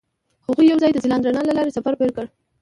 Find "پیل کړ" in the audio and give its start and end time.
1.99-2.25